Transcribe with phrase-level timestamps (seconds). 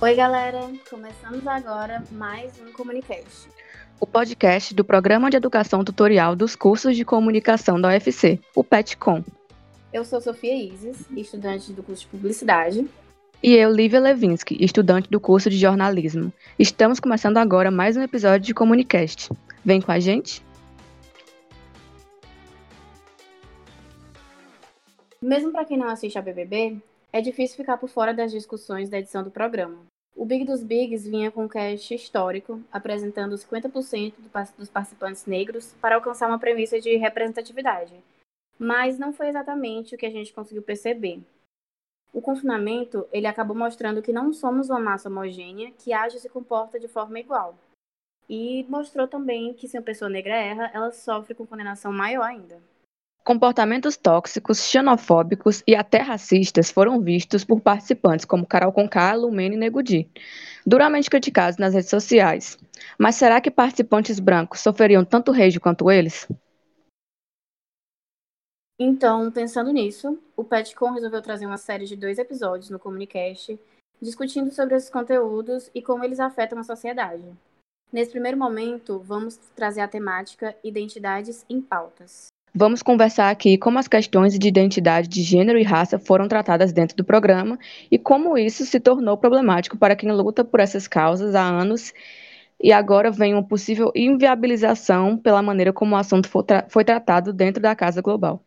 [0.00, 0.60] Oi, galera!
[0.88, 3.48] Começamos agora mais um Comunicast.
[3.98, 9.24] O podcast do Programa de Educação Tutorial dos Cursos de Comunicação da UFC, o PETCOM.
[9.92, 12.88] Eu sou Sofia Isis, estudante do curso de Publicidade.
[13.42, 16.32] E eu, Lívia Levinsky, estudante do curso de Jornalismo.
[16.56, 19.30] Estamos começando agora mais um episódio de Comunicast.
[19.64, 20.46] Vem com a gente?
[25.20, 26.80] Mesmo para quem não assiste a BBB,
[27.12, 29.78] é difícil ficar por fora das discussões da edição do programa.
[30.18, 34.14] O Big dos Bigs vinha com um cast histórico, apresentando 50%
[34.58, 37.94] dos participantes negros para alcançar uma premissa de representatividade.
[38.58, 41.20] Mas não foi exatamente o que a gente conseguiu perceber.
[42.12, 46.28] O confinamento, ele acabou mostrando que não somos uma massa homogênea que age e se
[46.28, 47.56] comporta de forma igual.
[48.28, 52.60] E mostrou também que se uma pessoa negra erra, ela sofre com condenação maior ainda.
[53.28, 59.58] Comportamentos tóxicos, xenofóbicos e até racistas foram vistos por participantes como Carol Conká, Lumene e
[59.58, 60.10] Negudi,
[60.64, 62.56] duramente criticados nas redes sociais.
[62.98, 66.26] Mas será que participantes brancos sofreriam tanto rage quanto eles?
[68.80, 73.60] Então, pensando nisso, o Petcom resolveu trazer uma série de dois episódios no Comunicast,
[74.00, 77.30] discutindo sobre esses conteúdos e como eles afetam a sociedade.
[77.92, 82.28] Nesse primeiro momento, vamos trazer a temática Identidades em Pautas.
[82.54, 86.96] Vamos conversar aqui como as questões de identidade de gênero e raça foram tratadas dentro
[86.96, 87.58] do programa
[87.90, 91.92] e como isso se tornou problemático para quem luta por essas causas há anos
[92.60, 97.32] e agora vem uma possível inviabilização pela maneira como o assunto foi, tra foi tratado
[97.32, 98.42] dentro da Casa Global.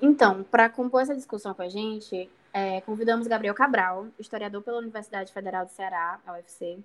[0.00, 5.32] Então, para compor essa discussão com a gente, é, convidamos Gabriel Cabral, historiador pela Universidade
[5.32, 6.78] Federal do Ceará, a UFC,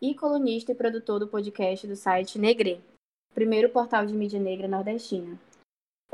[0.00, 2.80] e colunista e produtor do podcast do site Negre,
[3.34, 5.38] primeiro portal de mídia negra nordestina.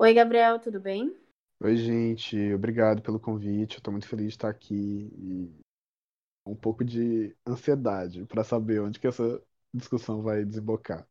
[0.02, 1.14] Oi, Gabriel, tudo bem?
[1.62, 3.76] Oi, gente, obrigado pelo convite.
[3.76, 5.50] Eu tô muito feliz de estar aqui e
[6.46, 9.38] um pouco de ansiedade para saber onde que essa
[9.74, 11.06] discussão vai desembocar.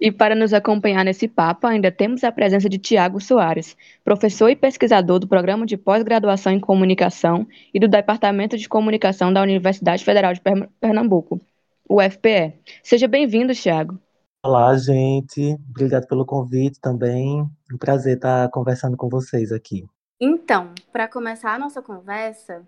[0.00, 4.54] E para nos acompanhar nesse papo, ainda temos a presença de Tiago Soares, professor e
[4.54, 10.32] pesquisador do Programa de Pós-Graduação em Comunicação e do Departamento de Comunicação da Universidade Federal
[10.32, 10.40] de
[10.80, 11.40] Pernambuco,
[11.88, 12.54] UFPE.
[12.80, 13.98] Seja bem-vindo, Tiago.
[14.46, 15.54] Olá, gente.
[15.68, 17.50] Obrigado pelo convite também.
[17.72, 19.84] Um prazer estar conversando com vocês aqui.
[20.20, 22.66] Então, para começar a nossa conversa,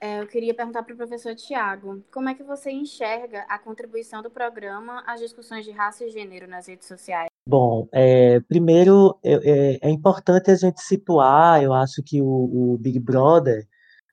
[0.00, 4.22] é, eu queria perguntar para o professor Tiago, como é que você enxerga a contribuição
[4.22, 7.28] do programa às discussões de raça e gênero nas redes sociais?
[7.48, 12.98] Bom, é, primeiro é, é, importante a gente situar, eu acho que o, o Big
[12.98, 13.66] Brother,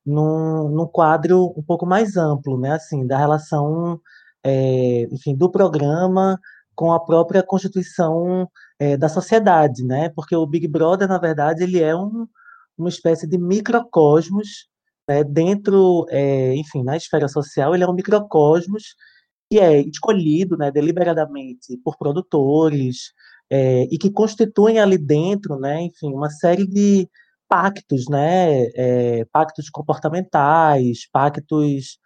[0.05, 3.99] num, num quadro um pouco mais amplo, né, assim, da relação,
[4.43, 6.39] é, enfim, do programa
[6.75, 8.49] com a própria constituição
[8.83, 10.09] é, da sociedade, né?
[10.09, 12.27] Porque o Big Brother, na verdade, ele é um,
[12.77, 14.67] uma espécie de microcosmos
[15.07, 15.23] né?
[15.23, 18.95] dentro, é, enfim, na esfera social, ele é um microcosmos
[19.49, 23.13] que é escolhido, né, deliberadamente por produtores
[23.49, 27.07] é, e que constituem ali dentro, né, enfim, uma série de
[27.47, 31.99] pactos, né, é, pactos comportamentais, pactos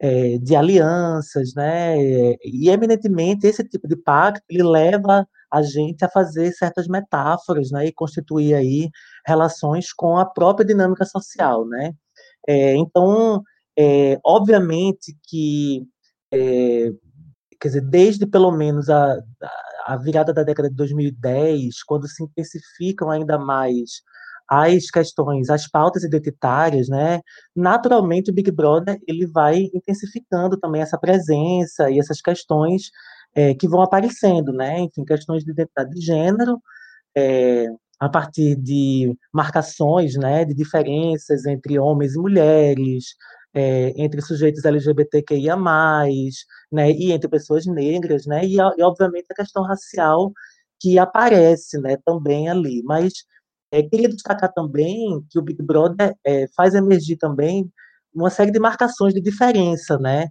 [0.00, 1.96] é, de alianças, né?
[2.44, 7.86] E eminentemente esse tipo de pacto ele leva a gente a fazer certas metáforas, né?
[7.86, 8.90] E constituir aí
[9.26, 11.92] relações com a própria dinâmica social, né?
[12.48, 13.42] É, então,
[13.78, 15.82] é, obviamente que
[16.32, 16.90] é,
[17.60, 19.18] quer dizer, desde pelo menos a,
[19.86, 24.02] a virada da década de 2010, quando se intensificam ainda mais
[24.48, 27.20] as questões, as pautas identitárias, né,
[27.54, 32.90] naturalmente o Big Brother ele vai intensificando também essa presença e essas questões
[33.34, 36.60] é, que vão aparecendo, né, enfim, questões de identidade de gênero,
[37.16, 37.66] é,
[37.98, 43.14] a partir de marcações, né, de diferenças entre homens e mulheres,
[43.54, 45.56] é, entre sujeitos LGBTQIA+,
[46.70, 50.32] né, e entre pessoas negras, né, e, e obviamente a questão racial
[50.80, 53.12] que aparece, né, também ali, mas
[53.78, 57.70] é, queria destacar também que o Big Brother é, faz emergir também
[58.14, 60.28] uma série de marcações de diferença, né?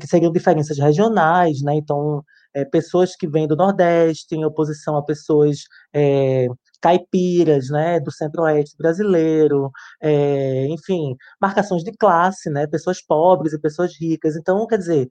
[0.00, 1.74] Que seriam diferenças regionais, né?
[1.76, 2.22] Então,
[2.54, 5.60] é, pessoas que vêm do Nordeste em oposição a pessoas
[5.92, 6.46] é,
[6.80, 7.98] caipiras, né?
[8.00, 9.70] Do Centro-Oeste brasileiro,
[10.02, 12.66] é, enfim, marcações de classe, né?
[12.66, 14.36] Pessoas pobres e pessoas ricas.
[14.36, 15.08] Então, quer dizer,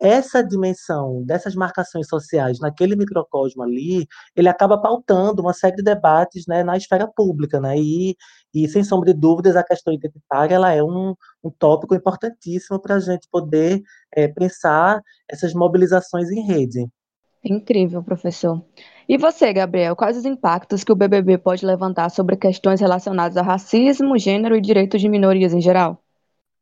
[0.00, 6.44] essa dimensão dessas marcações sociais naquele microcosmo ali, ele acaba pautando uma série de debates
[6.46, 8.16] né, na esfera pública, né, e,
[8.54, 12.96] e sem sombra de dúvidas a questão identitária ela é um, um tópico importantíssimo para
[12.96, 13.82] a gente poder
[14.14, 16.86] é, pensar essas mobilizações em rede.
[17.44, 18.64] Incrível, professor.
[19.08, 23.42] E você, Gabriel, quais os impactos que o BBB pode levantar sobre questões relacionadas a
[23.42, 26.02] racismo, gênero e direitos de minorias em geral?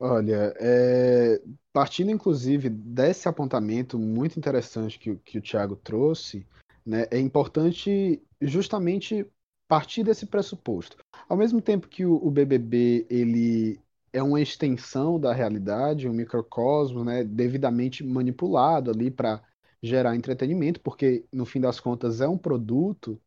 [0.06, 1.40] Olha, é,
[1.72, 6.46] partindo inclusive desse apontamento muito interessante que, que o Tiago trouxe,
[6.84, 9.26] né, é importante justamente
[9.66, 10.98] partir desse pressuposto.
[11.26, 13.80] Ao mesmo tempo que o, o BBB ele
[14.12, 19.42] é uma extensão da realidade, um microcosmo, né, devidamente manipulado ali para
[19.82, 23.18] gerar entretenimento, porque no fim das contas é um produto.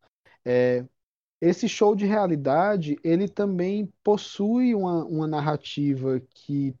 [0.44, 0.84] É,
[1.40, 6.74] esse show de realidade ele também possui uma, uma narrativa que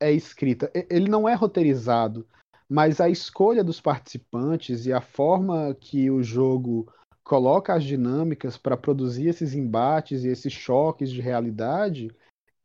[0.00, 0.70] é escrita.
[0.90, 2.26] Ele não é roteirizado,
[2.68, 6.92] mas a escolha dos participantes e a forma que o jogo
[7.22, 12.10] coloca as dinâmicas para produzir esses embates e esses choques de realidade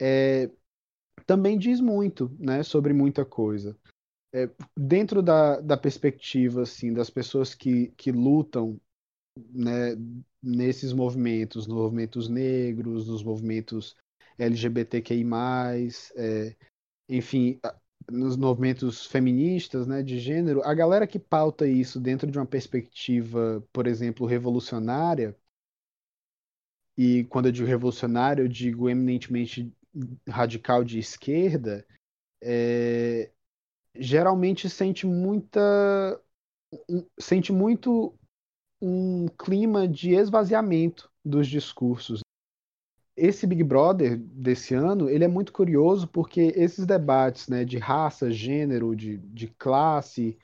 [0.02, 0.50] é,
[1.26, 3.78] também diz muito né, sobre muita coisa.
[4.34, 8.80] É, dentro da, da perspectiva assim, das pessoas que, que lutam
[9.52, 9.96] né,
[10.42, 13.96] nesses movimentos, nos movimentos negros, nos movimentos
[14.38, 15.26] LGBTQI+,
[16.16, 16.56] é,
[17.08, 17.60] enfim,
[18.10, 23.64] nos movimentos feministas, né, de gênero, a galera que pauta isso dentro de uma perspectiva,
[23.74, 25.36] por exemplo, revolucionária,
[26.98, 29.74] e quando eu digo revolucionário, eu digo eminentemente
[30.28, 31.86] radical de esquerda,
[32.44, 33.32] é,
[33.96, 36.22] geralmente sente muita
[37.18, 38.14] sente muito
[38.82, 42.22] um clima de esvaziamento dos discursos
[43.20, 48.32] esse Big Brother desse ano, ele é muito curioso porque esses debates né, de raça,
[48.32, 50.38] gênero, de, de classe,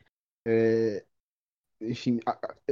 [0.46, 1.04] é,
[1.82, 2.20] enfim,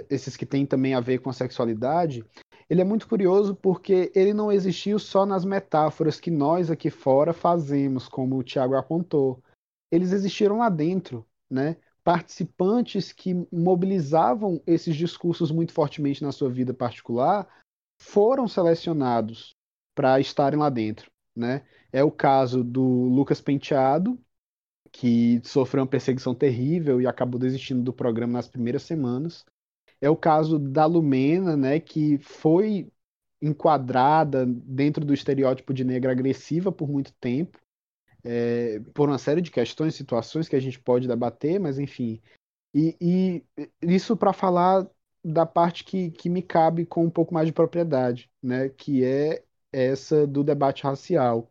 [0.09, 2.25] esses que têm também a ver com a sexualidade,
[2.69, 7.33] ele é muito curioso porque ele não existiu só nas metáforas que nós aqui fora
[7.33, 9.41] fazemos, como o Tiago apontou.
[9.91, 11.77] Eles existiram lá dentro, né?
[12.03, 17.47] Participantes que mobilizavam esses discursos muito fortemente na sua vida particular
[18.01, 19.55] foram selecionados
[19.95, 21.65] para estarem lá dentro, né?
[21.91, 24.19] É o caso do Lucas Penteado,
[24.91, 29.45] que sofreu uma perseguição terrível e acabou desistindo do programa nas primeiras semanas.
[30.01, 32.91] É o caso da Lumena, né, que foi
[33.41, 37.57] enquadrada dentro do estereótipo de negra agressiva por muito tempo,
[38.23, 42.21] é, por uma série de questões, situações que a gente pode debater, mas enfim.
[42.73, 43.43] E, e
[43.81, 44.87] isso para falar
[45.23, 49.43] da parte que, que me cabe com um pouco mais de propriedade, né, que é
[49.71, 51.49] essa do debate racial.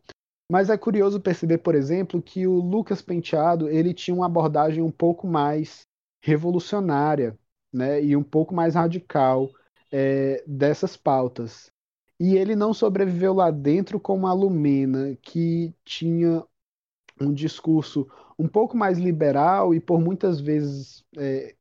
[0.51, 4.91] Mas é curioso perceber, por exemplo, que o Lucas Penteado ele tinha uma abordagem um
[4.91, 5.81] pouco mais
[6.21, 7.37] revolucionária,
[7.71, 9.49] né, e um pouco mais radical
[9.91, 11.71] é, dessas pautas.
[12.19, 16.43] E ele não sobreviveu lá dentro como a Lumena, que tinha
[17.19, 18.07] um discurso
[18.37, 21.55] um pouco mais liberal e por muitas vezes é,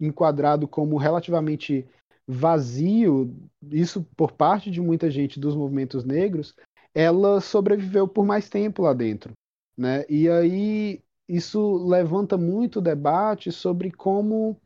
[0.00, 1.86] enquadrado como relativamente
[2.26, 3.34] vazio,
[3.70, 6.54] isso por parte de muita gente dos movimentos negros,
[6.94, 9.32] ela sobreviveu por mais tempo lá dentro,
[9.76, 10.04] né?
[10.08, 14.56] E aí isso levanta muito debate sobre como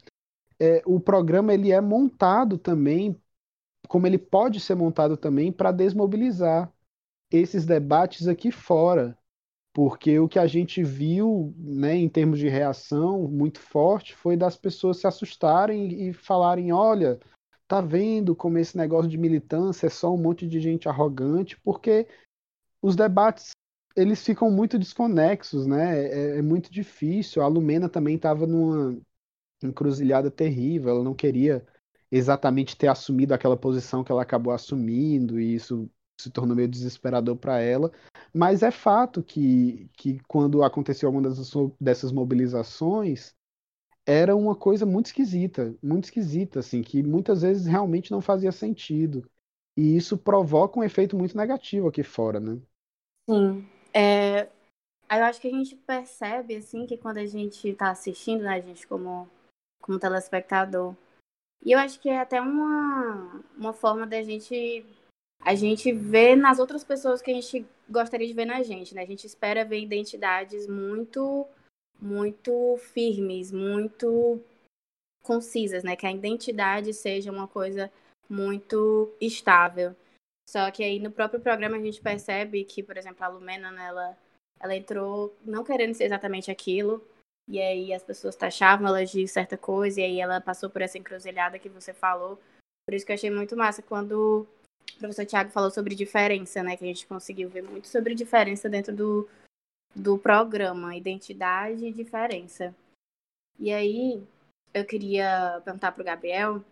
[0.58, 3.16] é, o programa ele é montado também,
[3.88, 6.72] como ele pode ser montado também para desmobilizar
[7.30, 9.16] esses debates aqui fora,
[9.76, 14.56] porque o que a gente viu, né, em termos de reação muito forte, foi das
[14.56, 17.20] pessoas se assustarem e falarem, olha,
[17.68, 22.08] tá vendo como esse negócio de militância é só um monte de gente arrogante, porque
[22.80, 23.50] os debates
[23.94, 26.06] eles ficam muito desconexos, né?
[26.06, 27.42] É, é muito difícil.
[27.42, 28.98] A Lumena também estava numa
[29.62, 31.62] encruzilhada terrível, ela não queria
[32.10, 35.86] exatamente ter assumido aquela posição que ela acabou assumindo, e isso
[36.20, 37.92] se tornou meio desesperador para ela.
[38.32, 43.34] Mas é fato que, que quando aconteceu alguma dessas, dessas mobilizações,
[44.06, 49.28] era uma coisa muito esquisita, muito esquisita, assim, que muitas vezes realmente não fazia sentido.
[49.76, 52.58] E isso provoca um efeito muito negativo aqui fora, né?
[53.28, 53.68] Sim.
[53.92, 54.48] É,
[55.10, 58.60] eu acho que a gente percebe, assim, que quando a gente está assistindo, né, a
[58.60, 59.28] gente como,
[59.82, 60.94] como telespectador,
[61.64, 64.84] e eu acho que é até uma, uma forma da gente
[65.42, 69.02] a gente ver nas outras pessoas que a gente gostaria de ver na gente, né?
[69.02, 71.46] A gente espera ver identidades muito
[72.00, 74.40] muito firmes, muito
[75.22, 75.96] concisas, né?
[75.96, 77.90] Que a identidade seja uma coisa
[78.28, 79.94] muito estável.
[80.48, 83.86] Só que aí no próprio programa a gente percebe que, por exemplo, a Lumena, né,
[83.88, 84.18] ela,
[84.60, 87.04] ela entrou não querendo ser exatamente aquilo,
[87.48, 90.98] e aí as pessoas taxavam ela de certa coisa, e aí ela passou por essa
[90.98, 92.38] encruzilhada que você falou.
[92.86, 94.46] Por isso que eu achei muito massa quando
[94.96, 96.76] o professor Tiago falou sobre diferença, né?
[96.76, 99.28] Que a gente conseguiu ver muito sobre diferença dentro do,
[99.94, 102.74] do programa Identidade e Diferença.
[103.58, 104.22] E aí,
[104.74, 106.64] eu queria perguntar para o Gabriel,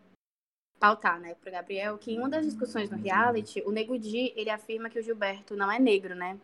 [0.79, 4.33] pautar, né, para o Gabriel, que em uma das discussões no reality, o Nego Di,
[4.37, 6.39] ele afirma que o Gilberto não é negro, né?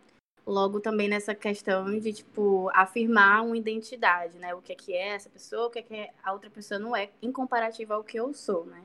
[0.47, 4.55] logo também nessa questão de, tipo, afirmar uma identidade, né?
[4.55, 6.97] O que é que é essa pessoa, o que é que a outra pessoa não
[6.97, 8.83] é, em comparativo ao que eu sou, né?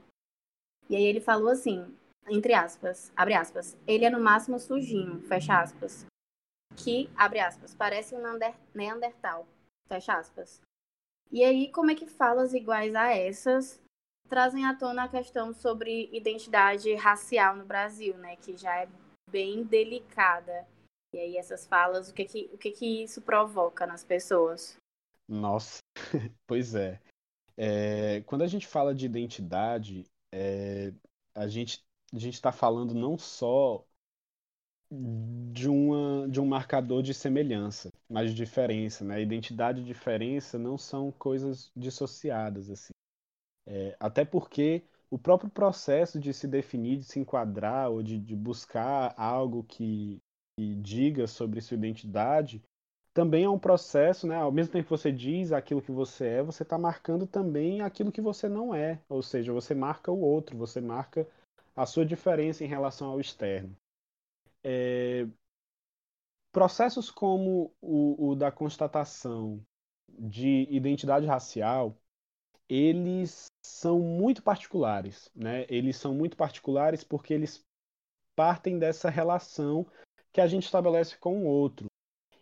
[0.90, 1.86] E aí ele falou assim,
[2.28, 6.06] entre aspas, abre aspas, ele é no máximo sujinho, fecha aspas,
[6.76, 8.22] que, abre aspas, parece um
[8.74, 9.48] neandertal,
[9.88, 10.62] fecha aspas.
[11.32, 13.82] E aí, como é que falas iguais a essas
[14.28, 18.36] trazem à tona a questão sobre identidade racial no Brasil, né?
[18.36, 18.88] Que já é
[19.30, 20.68] bem delicada.
[21.14, 24.78] E aí essas falas, o que que, o que, que isso provoca nas pessoas?
[25.28, 25.80] Nossa,
[26.48, 27.00] pois é.
[27.58, 28.22] é.
[28.22, 30.04] Quando a gente fala de identidade,
[30.34, 30.92] é,
[31.34, 31.85] a gente
[32.16, 33.86] a gente está falando não só
[34.90, 39.22] de, uma, de um marcador de semelhança, mas de diferença, né?
[39.22, 42.94] Identidade e diferença não são coisas dissociadas assim.
[43.68, 48.36] É, até porque o próprio processo de se definir, de se enquadrar ou de, de
[48.36, 50.20] buscar algo que,
[50.58, 52.62] que, diga sobre sua identidade
[53.14, 54.36] também é um processo, né?
[54.36, 58.12] Ao mesmo tempo que você diz aquilo que você é, você está marcando também aquilo
[58.12, 59.00] que você não é.
[59.08, 61.26] Ou seja, você marca o outro, você marca
[61.76, 63.76] a sua diferença em relação ao externo.
[64.64, 65.28] É...
[66.52, 69.62] Processos como o, o da constatação
[70.08, 71.98] de identidade racial,
[72.70, 75.66] eles são muito particulares, né?
[75.68, 77.64] Eles são muito particulares porque eles
[78.36, 79.86] partem dessa relação
[80.32, 81.88] que a gente estabelece com o outro.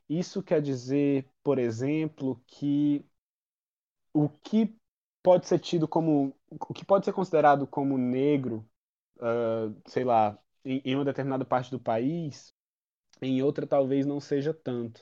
[0.09, 3.05] Isso quer dizer, por exemplo, que
[4.13, 4.75] o que
[5.23, 8.67] pode ser tido como o que pode ser considerado como negro,
[9.23, 12.53] uh, sei lá, em, em uma determinada parte do país,
[13.21, 15.01] em outra talvez não seja tanto.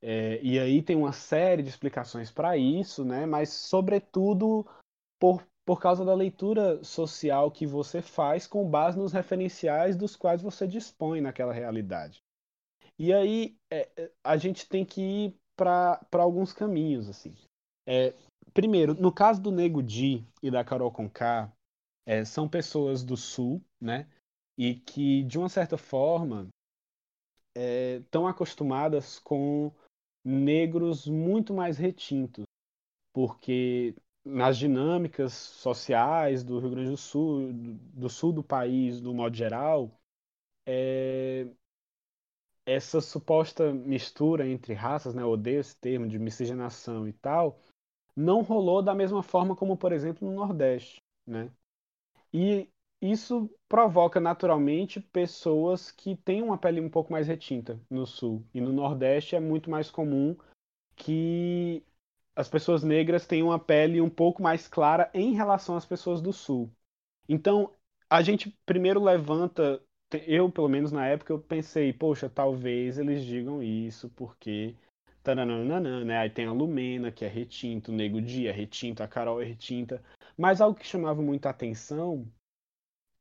[0.00, 3.24] É, e aí tem uma série de explicações para isso, né?
[3.24, 4.66] Mas sobretudo
[5.18, 10.42] por, por causa da leitura social que você faz com base nos referenciais dos quais
[10.42, 12.20] você dispõe naquela realidade.
[12.98, 17.34] E aí é, é a gente tem que ir para alguns caminhos, assim.
[17.86, 18.14] É,
[18.52, 21.52] primeiro, no caso do Nego Di e da Carol Conká,
[22.06, 24.08] é, são pessoas do Sul, né?
[24.56, 26.48] E que, de uma certa forma,
[27.54, 29.72] estão é, acostumadas com
[30.24, 32.44] negros muito mais retintos,
[33.12, 33.94] porque
[34.24, 39.90] nas dinâmicas sociais do Rio Grande do Sul, do sul do país, do modo geral,
[40.66, 41.48] é...
[42.64, 47.58] essa suposta mistura entre raças, né, eu odeio esse termo de miscigenação e tal,
[48.14, 51.50] não rolou da mesma forma como, por exemplo, no Nordeste, né?
[52.32, 52.68] E
[53.00, 58.44] isso provoca naturalmente pessoas que têm uma pele um pouco mais retinta no sul.
[58.54, 60.36] E no Nordeste é muito mais comum
[60.94, 61.82] que
[62.34, 66.32] as pessoas negras tenham uma pele um pouco mais clara em relação às pessoas do
[66.32, 66.70] sul.
[67.28, 67.70] Então,
[68.08, 69.82] a gente primeiro levanta,
[70.26, 74.74] eu pelo menos na época eu pensei, poxa, talvez eles digam isso porque
[75.22, 76.18] taranana, né?
[76.18, 79.44] Aí tem a Lumena, que é retinta, o Nego Dia é retinta, a Carol é
[79.44, 80.02] retinta.
[80.36, 82.26] Mas algo que chamava muita atenção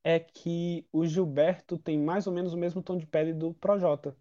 [0.03, 4.15] é que o Gilberto tem mais ou menos o mesmo tom de pele do Projota.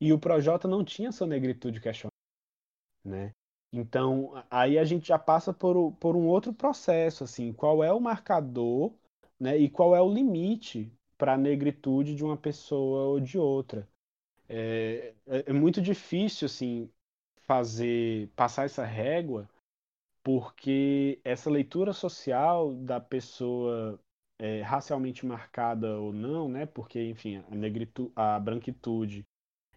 [0.00, 2.14] E o Projota não tinha sua negritude questionada,
[3.04, 3.32] né?
[3.72, 8.00] Então, aí a gente já passa por, por um outro processo, assim, qual é o
[8.00, 8.94] marcador,
[9.38, 13.88] né, e qual é o limite para a negritude de uma pessoa ou de outra.
[14.48, 16.90] É, é, é muito difícil, assim,
[17.42, 19.48] fazer, passar essa régua,
[20.24, 24.00] porque essa leitura social da pessoa
[24.40, 26.64] é, racialmente marcada ou não, né?
[26.64, 29.26] Porque, enfim, a negritude, a branquitude,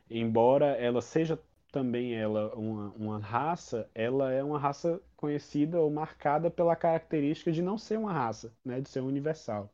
[0.10, 1.38] embora ela seja
[1.70, 7.62] também ela uma, uma raça, ela é uma raça conhecida ou marcada pela característica de
[7.62, 8.80] não ser uma raça, né?
[8.80, 9.70] De ser universal.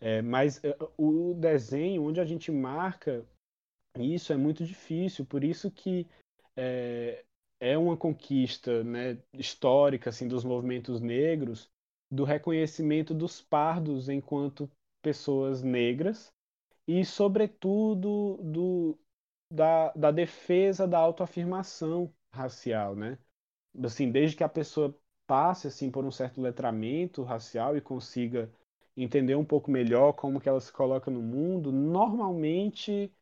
[0.00, 3.24] É, mas é, o desenho, onde a gente marca
[3.96, 5.24] isso, é muito difícil.
[5.24, 6.06] Por isso que
[6.56, 7.24] é,
[7.60, 11.70] é uma conquista né, histórica assim, dos movimentos negros
[12.10, 14.70] do reconhecimento dos pardos enquanto
[15.02, 16.32] pessoas negras
[16.86, 18.98] e, sobretudo, do,
[19.50, 23.18] da, da defesa da autoafirmação racial, né?
[23.84, 24.94] Assim, desde que a pessoa
[25.26, 28.50] passe assim por um certo letramento racial e consiga
[28.96, 33.12] entender um pouco melhor como que ela se coloca no mundo, normalmente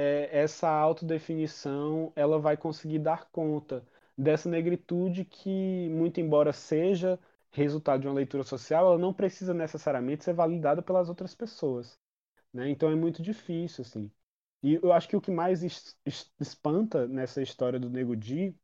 [0.00, 3.84] é, essa autodefinição ela vai conseguir dar conta
[4.16, 7.18] dessa negritude que, muito embora seja
[7.52, 11.98] resultado de uma leitura social, ela não precisa necessariamente ser validada pelas outras pessoas.
[12.52, 12.70] Né?
[12.70, 14.10] Então é muito difícil, assim.
[14.62, 15.62] E eu acho que o que mais
[16.40, 18.54] espanta nessa história do Nego Di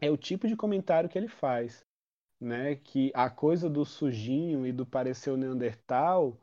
[0.00, 1.84] é o tipo de comentário que ele faz.
[2.40, 2.76] Né?
[2.76, 6.40] Que a coisa do sujinho e do parecer o Neandertal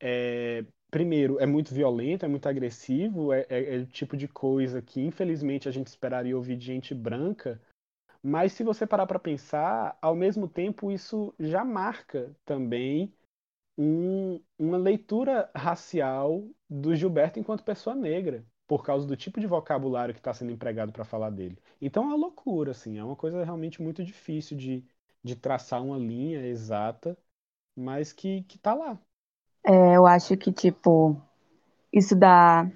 [0.00, 0.64] é,
[0.96, 4.98] primeiro, é muito violento, é muito agressivo, é, é, é, o tipo de coisa que,
[4.98, 7.60] infelizmente, a gente esperaria ouvir de gente branca.
[8.22, 13.12] Mas se você parar para pensar, ao mesmo tempo, isso já marca também
[13.78, 20.14] um, uma leitura racial do Gilberto enquanto pessoa negra, por causa do tipo de vocabulário
[20.14, 21.58] que está sendo empregado para falar dele.
[21.80, 24.84] Então é uma loucura, assim, é uma coisa realmente muito difícil de,
[25.24, 27.18] de traçar uma linha exata,
[27.76, 29.00] mas que, que tá lá.
[29.66, 31.16] É, eu acho que, tipo,
[31.92, 32.70] isso da,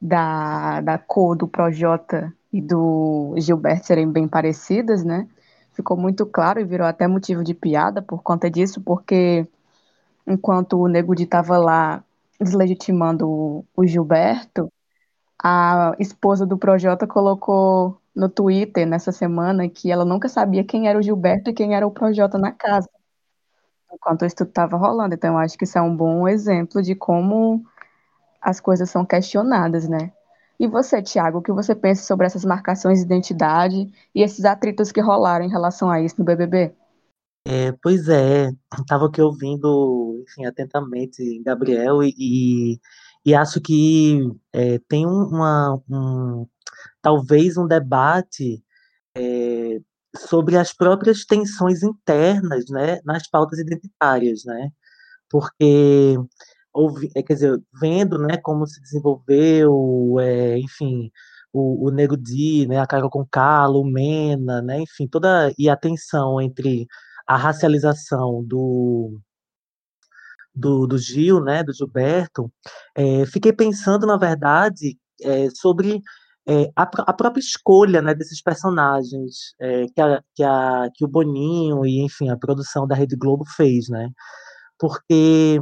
[0.00, 5.28] da, da cor do Projota e do Gilberto serem bem parecidas, né?
[5.74, 9.46] Ficou muito claro e virou até motivo de piada por conta disso, porque
[10.26, 12.04] enquanto o Nego Di estava lá
[12.40, 14.72] deslegitimando o Gilberto,
[15.42, 20.98] a esposa do Projota colocou no Twitter nessa semana que ela nunca sabia quem era
[20.98, 22.88] o Gilberto e quem era o Projota na casa,
[23.92, 25.14] enquanto o estudo estava rolando.
[25.14, 27.64] Então, eu acho que isso é um bom exemplo de como
[28.40, 30.12] as coisas são questionadas, né?
[30.58, 34.92] E você, Tiago, o que você pensa sobre essas marcações de identidade e esses atritos
[34.92, 36.74] que rolaram em relação a isso no BBB?
[37.46, 42.78] É, pois é, estava aqui ouvindo, enfim, atentamente Gabriel e,
[43.24, 44.20] e acho que
[44.52, 46.46] é, tem uma, um,
[47.00, 48.62] talvez um debate
[49.16, 49.80] é,
[50.16, 54.70] sobre as próprias tensões internas, né, nas pautas identitárias, né,
[55.30, 56.16] porque
[56.72, 61.10] ouvi, é, quer dizer, vendo, né, como se desenvolveu, é, enfim,
[61.52, 65.76] o, o Nego Di, né, a Carol Conká, a Lumena, né, enfim, toda e a
[65.76, 66.86] tensão entre
[67.26, 69.20] a racialização do,
[70.54, 72.52] do, do Gil, né, do Gilberto,
[72.96, 76.00] é, fiquei pensando, na verdade, é, sobre
[76.50, 81.08] é, a, a, própria escolha né, desses personagens é, que, a, que, a, que o
[81.08, 84.10] Boninho e, enfim, a produção da Rede Globo fez, né?
[84.78, 85.60] Porque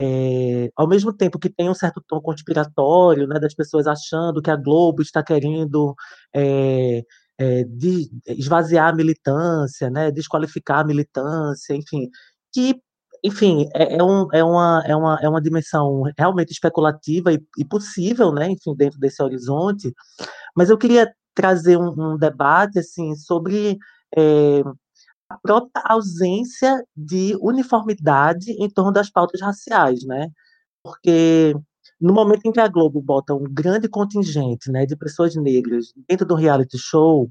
[0.00, 4.50] é, ao mesmo tempo que tem um certo tom conspiratório, né, das pessoas achando que
[4.50, 5.96] a Globo está querendo
[6.34, 7.02] é,
[7.38, 12.08] é, de, esvaziar a militância, né, desqualificar a militância, enfim,
[12.52, 12.80] que
[13.22, 17.64] enfim, é, é, um, é, uma, é, uma, é uma dimensão realmente especulativa e, e,
[17.64, 19.92] possível, né, enfim, dentro desse horizonte,
[20.56, 23.78] mas eu queria trazer um, um debate, assim, sobre
[24.16, 24.62] é,
[25.28, 30.28] a própria ausência de uniformidade em torno das pautas raciais, né,
[30.82, 31.54] porque
[32.00, 36.26] no momento em que a Globo bota um grande contingente né, de pessoas negras dentro
[36.26, 37.30] do reality show,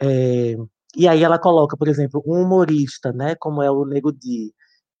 [0.00, 0.56] é,
[0.96, 4.54] e aí ela coloca, por exemplo, um humorista, né, como é o Nego Di,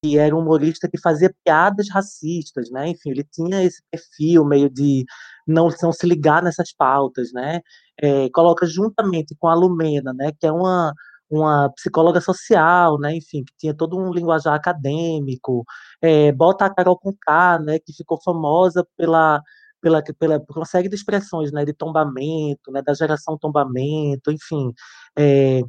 [0.06, 4.70] que era um humorista que fazia piadas racistas, né, enfim, ele tinha esse perfil meio
[4.70, 5.04] de
[5.46, 7.60] não, não se ligar nessas pautas, né,
[8.00, 10.92] é, coloca juntamente com a Lumena, né, que é uma
[11.28, 15.64] uma psicóloga social, né, enfim, que tinha todo um linguajar acadêmico,
[16.00, 19.42] é, bota a Carol Conká, né, que ficou famosa pela,
[19.80, 24.72] pela, pela, por uma série de expressões, né, de tombamento, né, da geração tombamento, enfim,
[25.18, 25.62] é,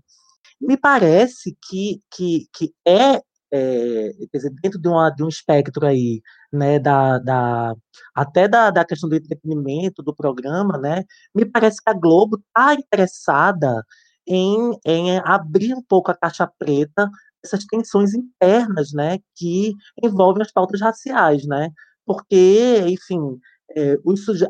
[0.62, 5.86] me parece que, que, que é, é quer dizer, dentro de, uma, de um espectro
[5.86, 7.76] aí, né, da, da,
[8.16, 12.74] até da, da questão do entretenimento, do programa, né, me parece que a Globo está
[12.74, 13.84] interessada
[14.28, 17.10] em, em abrir um pouco a caixa preta
[17.44, 21.70] essas tensões internas, né, que envolvem as pautas raciais, né,
[22.06, 23.40] porque, enfim,
[23.76, 23.98] é,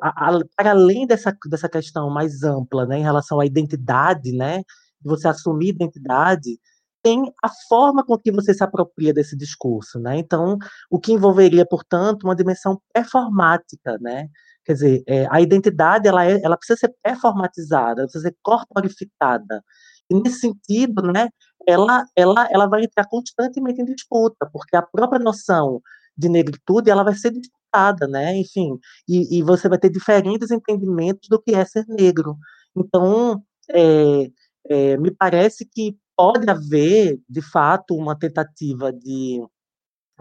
[0.01, 4.59] a, a, para além dessa, dessa questão mais ampla, né, em relação à identidade, né,
[4.59, 6.59] de você assumir identidade,
[7.07, 10.17] tem a forma com que você se apropria desse discurso, né?
[10.17, 10.57] Então,
[10.91, 14.27] o que envolveria, portanto, uma dimensão performática, né?
[14.65, 19.63] Quer dizer, é, a identidade ela, é, ela precisa ser performatizada, precisa ser corporificada.
[20.09, 21.29] E nesse sentido, né,
[21.65, 25.81] ela, ela, ela vai entrar constantemente em disputa, porque a própria noção
[26.17, 28.35] de negritude ela vai ser disputada, né?
[28.35, 32.37] Enfim, e, e você vai ter diferentes entendimentos do que é ser negro.
[32.75, 33.41] Então,
[33.71, 34.29] é,
[34.69, 39.41] é, me parece que pode haver, de fato, uma tentativa de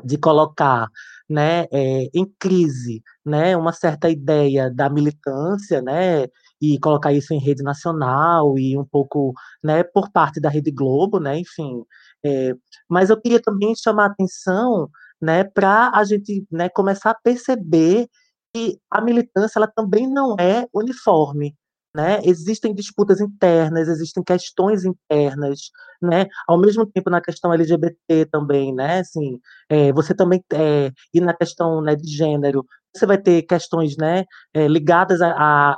[0.05, 0.89] de colocar
[1.29, 6.27] né, é, em crise né, uma certa ideia da militância, né,
[6.61, 9.33] e colocar isso em rede nacional e um pouco
[9.63, 11.83] né, por parte da Rede Globo, né, enfim.
[12.25, 12.53] É,
[12.89, 14.89] mas eu queria também chamar a atenção
[15.21, 18.09] né, para a gente né, começar a perceber
[18.55, 21.55] que a militância ela também não é uniforme.
[21.97, 22.21] Né?
[22.25, 25.71] Existem disputas internas, existem questões internas,
[26.03, 26.27] né?
[26.47, 28.99] Ao mesmo tempo na questão LGBT também, né?
[28.99, 33.97] Assim, é, você também é, e na questão né, de gênero, você vai ter questões,
[33.97, 35.31] né, é, ligadas a,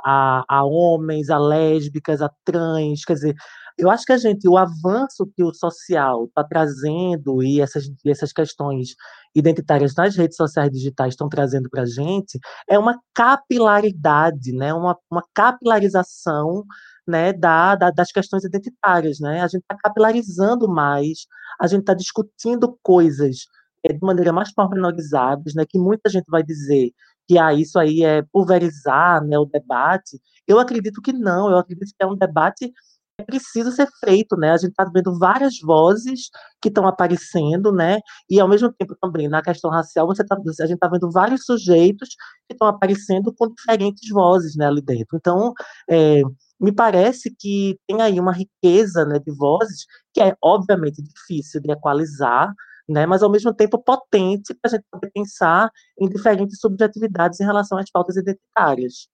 [0.03, 3.35] a, a, homens, a lésbicas, a trans, quer dizer,
[3.79, 8.33] eu acho que a gente, o avanço que o social está trazendo e essas, essas
[8.33, 8.89] questões
[9.33, 12.37] identitárias nas redes sociais digitais estão trazendo para a gente
[12.69, 14.73] é uma capilaridade, né?
[14.73, 16.65] uma, uma capilarização
[17.07, 19.19] né, da, da, das questões identitárias.
[19.19, 19.41] Né?
[19.41, 21.25] A gente está capilarizando mais,
[21.59, 23.47] a gente está discutindo coisas
[23.83, 26.91] é, de maneira mais pormenorizadas, né, que muita gente vai dizer
[27.27, 30.19] que ah, isso aí é pulverizar né, o debate.
[30.47, 32.73] Eu acredito que não, eu acredito que é um debate
[33.23, 34.51] precisa ser feito, né?
[34.51, 36.29] A gente está vendo várias vozes
[36.61, 37.99] que estão aparecendo, né?
[38.29, 41.45] E ao mesmo tempo também na questão racial, você tá, a gente está vendo vários
[41.45, 42.09] sujeitos
[42.47, 45.17] que estão aparecendo com diferentes vozes, né, ali dentro.
[45.17, 45.53] Então,
[45.89, 46.21] é,
[46.59, 51.71] me parece que tem aí uma riqueza né, de vozes que é obviamente difícil de
[51.71, 52.53] equalizar,
[52.87, 57.45] né, mas ao mesmo tempo potente para a gente poder pensar em diferentes subjetividades em
[57.45, 59.07] relação às pautas identitárias.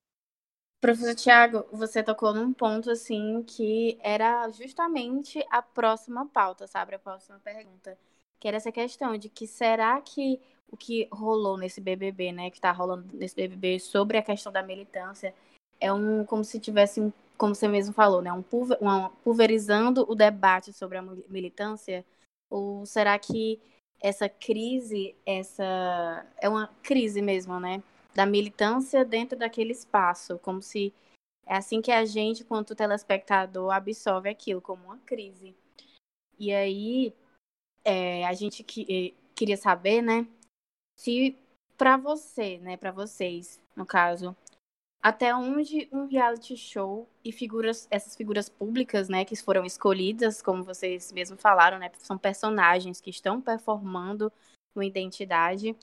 [0.81, 6.95] Professor Tiago, você tocou num ponto assim que era justamente a próxima pauta, sabe?
[6.95, 7.97] A próxima pergunta.
[8.39, 12.57] Que era essa questão de que será que o que rolou nesse BBB, né, que
[12.57, 15.33] está rolando nesse BBB sobre a questão da militância,
[15.79, 20.05] é um como se tivesse um, como você mesmo falou, né, um, pulver, um pulverizando
[20.09, 22.05] o debate sobre a militância
[22.49, 23.59] ou será que
[24.01, 27.81] essa crise, essa é uma crise mesmo, né?
[28.15, 30.93] Da militância dentro daquele espaço, como se
[31.45, 35.55] é assim que a gente, quanto telespectador, absorve aquilo como uma crise.
[36.39, 37.13] E aí,
[37.83, 40.27] é, a gente que, é, queria saber, né?
[40.97, 41.37] Se
[41.77, 44.35] para você, né, para vocês, no caso,
[45.01, 50.63] até onde um reality show e figuras, essas figuras públicas, né, que foram escolhidas, como
[50.63, 54.31] vocês mesmo falaram, né, são personagens que estão performando
[54.73, 55.75] uma identidade.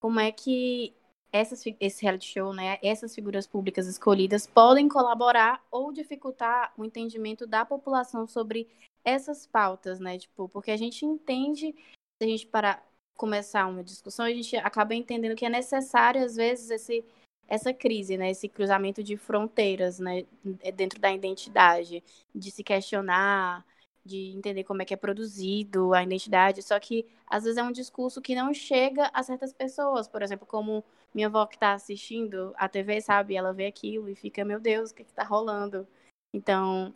[0.00, 0.94] Como é que
[1.32, 7.46] essas, esse reality show, né, essas figuras públicas escolhidas podem colaborar ou dificultar o entendimento
[7.46, 8.68] da população sobre
[9.04, 12.82] essas pautas, né, tipo, porque a gente entende, se a gente para
[13.16, 17.04] começar uma discussão, a gente acaba entendendo que é necessário às vezes esse
[17.46, 20.24] essa crise, né, esse cruzamento de fronteiras, né,
[20.76, 22.00] dentro da identidade,
[22.32, 23.66] de se questionar,
[24.04, 27.72] de entender como é que é produzido a identidade, só que às vezes é um
[27.72, 30.84] discurso que não chega a certas pessoas, por exemplo, como
[31.14, 34.90] minha avó que está assistindo a TV, sabe, ela vê aquilo e fica, meu Deus,
[34.90, 35.86] o que está rolando?
[36.32, 36.94] Então,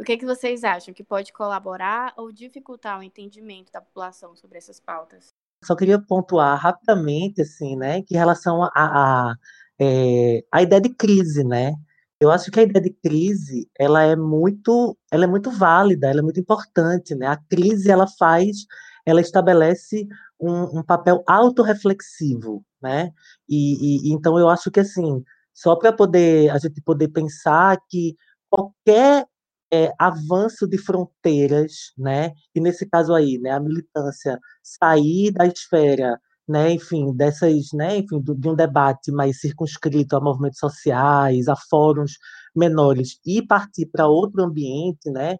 [0.00, 4.58] o que, que vocês acham que pode colaborar ou dificultar o entendimento da população sobre
[4.58, 5.28] essas pautas?
[5.64, 9.34] Só queria pontuar rapidamente, assim, né, que em relação a, a
[9.78, 11.74] é, a ideia de crise, né?
[12.20, 16.18] Eu acho que a ideia de crise, ela é muito, ela é muito válida, ela
[16.20, 17.26] é muito importante, né?
[17.28, 18.66] A crise, ela faz,
[19.06, 20.06] ela estabelece
[20.40, 23.12] um, um papel autorreflexivo, né?
[23.48, 25.22] E, e, então eu acho que assim,
[25.54, 28.16] só para poder a gente poder pensar que
[28.50, 29.24] qualquer
[29.72, 32.32] é, avanço de fronteiras, né?
[32.54, 38.20] E nesse caso aí, né, a militância sair da esfera né, enfim, dessas, né, enfim,
[38.20, 42.12] de um debate mais circunscrito a movimentos sociais, a fóruns
[42.56, 45.36] menores e partir para outro ambiente, né,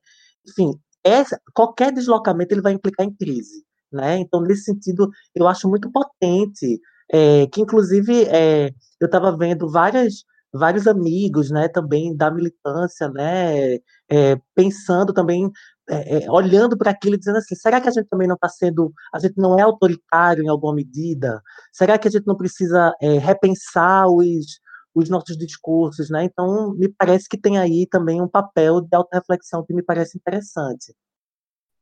[0.47, 5.69] enfim, essa, qualquer deslocamento ele vai implicar em crise, né, então nesse sentido eu acho
[5.69, 12.31] muito potente, é, que inclusive é, eu estava vendo várias vários amigos, né, também da
[12.31, 13.75] militância, né,
[14.11, 15.51] é, pensando também
[15.91, 18.49] é, é, olhando para aquilo e dizendo assim, será que a gente também não está
[18.49, 21.43] sendo, a gente não é autoritário em alguma medida?
[21.73, 24.61] Será que a gente não precisa é, repensar os,
[24.95, 26.25] os nossos discursos, né?
[26.25, 30.95] Então, me parece que tem aí também um papel de auto-reflexão que me parece interessante.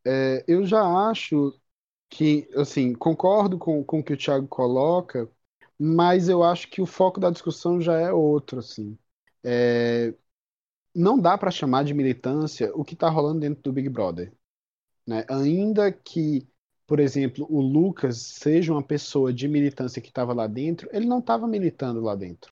[0.05, 1.59] É, eu já acho
[2.09, 5.29] que, assim, concordo com, com o que o Thiago coloca,
[5.79, 8.99] mas eu acho que o foco da discussão já é outro, assim.
[9.45, 10.14] É,
[10.97, 14.33] não dá para chamar de militância o que está rolando dentro do Big Brother.
[15.07, 15.27] Né?
[15.29, 16.49] Ainda que,
[16.87, 21.19] por exemplo, o Lucas seja uma pessoa de militância que estava lá dentro, ele não
[21.19, 22.51] estava militando lá dentro.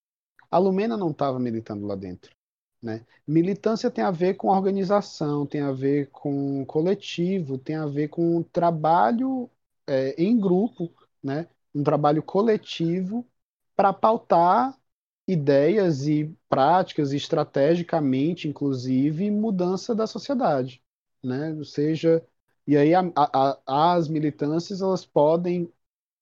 [0.51, 2.35] A Lumena não estava militando lá dentro.
[2.83, 3.05] Né?
[3.27, 8.43] Militância tem a ver com organização, tem a ver com coletivo, tem a ver com
[8.43, 9.51] trabalho
[9.87, 11.49] é, em grupo, né?
[11.75, 13.27] um trabalho coletivo
[13.75, 14.79] para pautar
[15.27, 20.83] ideias e práticas, estrategicamente, inclusive, mudança da sociedade,
[21.23, 21.55] né?
[21.57, 22.23] Ou seja,
[22.67, 25.71] e aí a, a, as militâncias elas podem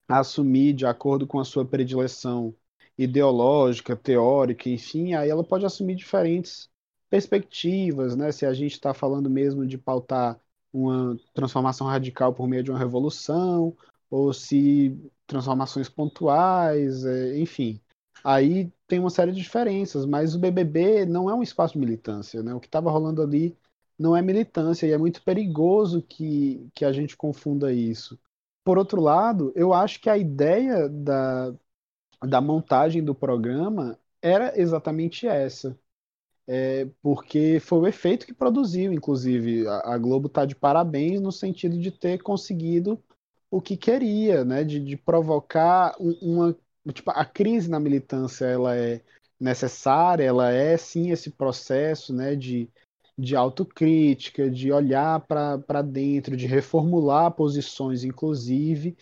[0.09, 2.55] assumir de acordo com a sua predileção
[2.99, 6.69] ideológica, teórica, enfim, aí ela pode assumir diferentes
[7.11, 8.33] perspectivas, né?
[8.33, 10.38] Se a gente está falando mesmo de pautar
[10.73, 13.77] uma transformação radical por meio de uma revolução,
[14.11, 17.81] ou se transformações pontuais, é, enfim.
[18.25, 22.43] Aí tem uma série de diferenças, mas o BBB não é um espaço de militância,
[22.43, 22.53] né?
[22.53, 23.57] O que estava rolando ali
[23.99, 28.21] não é militância, e é muito perigoso que, que a gente confunda isso.
[28.63, 31.55] Por outro lado, eu acho que a ideia da,
[32.23, 35.75] da montagem do programa era exatamente essa.
[36.47, 39.67] É, porque foi o efeito que produziu, inclusive.
[39.67, 43.03] A, a Globo está de parabéns no sentido de ter conseguido
[43.51, 44.65] o que queria, né?
[44.65, 46.55] De, de provocar uma.
[46.90, 49.03] Tipo, a crise na militância ela é
[49.38, 52.68] necessária, ela é sim esse processo né, de,
[53.16, 58.97] de autocrítica, de olhar para dentro, de reformular posições, inclusive,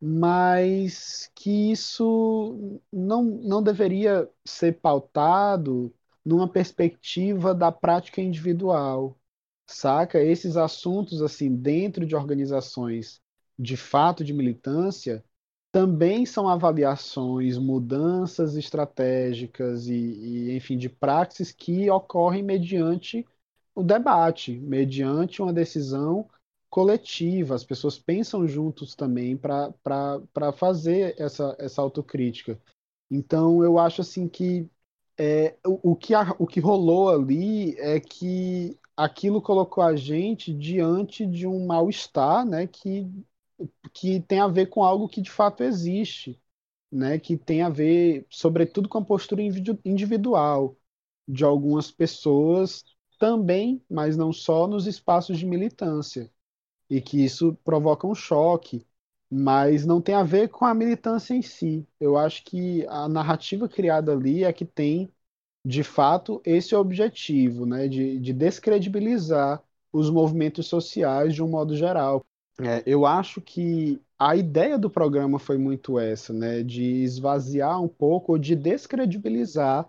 [0.00, 9.18] mas que isso não, não deveria ser pautado numa perspectiva da prática individual,
[9.66, 10.22] saca?
[10.22, 13.20] Esses assuntos, assim, dentro de organizações
[13.58, 15.24] de fato de militância,
[15.74, 23.26] também são avaliações, mudanças estratégicas e, e, enfim, de praxis que ocorrem mediante
[23.74, 26.30] o debate, mediante uma decisão
[26.70, 27.56] coletiva.
[27.56, 32.56] As pessoas pensam juntos também para fazer essa, essa autocrítica.
[33.10, 34.70] Então, eu acho assim que
[35.18, 40.54] é, o, o, que a, o que rolou ali é que aquilo colocou a gente
[40.54, 43.10] diante de um mal-estar né, que,
[43.92, 46.40] que tem a ver com algo que de fato existe,
[46.92, 49.42] né, que tem a ver, sobretudo, com a postura
[49.84, 50.76] individual
[51.28, 52.84] de algumas pessoas
[53.18, 56.30] também, mas não só nos espaços de militância,
[56.90, 58.86] e que isso provoca um choque,
[59.30, 61.86] mas não tem a ver com a militância em si.
[62.00, 65.10] Eu acho que a narrativa criada ali é que tem,
[65.64, 69.62] de fato, esse objetivo, né, de, de descredibilizar
[69.92, 72.24] os movimentos sociais de um modo geral.
[72.60, 77.88] É, eu acho que a ideia do programa foi muito essa, né, de esvaziar um
[77.88, 79.88] pouco, ou de descredibilizar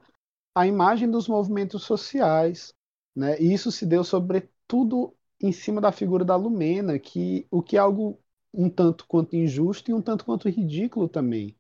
[0.56, 2.74] a imagem dos movimentos sociais,
[3.16, 3.40] né?
[3.40, 7.80] E isso se deu sobretudo em cima da figura da Lumena, que o que é
[7.80, 8.18] algo
[8.54, 11.56] um tanto quanto injusto e um tanto quanto ridículo também.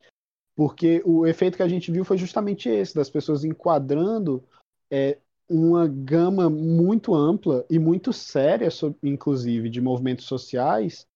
[0.55, 4.43] Porque o efeito que a gente viu foi justamente esse, das pessoas enquadrando
[4.89, 8.69] é, uma gama muito ampla e muito séria,
[9.03, 11.08] inclusive, de movimentos sociais,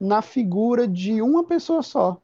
[0.00, 2.22] na figura de uma pessoa só,